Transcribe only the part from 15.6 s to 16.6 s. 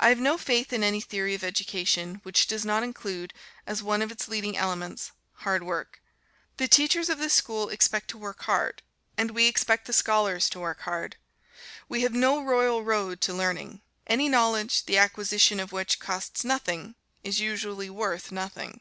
of which costs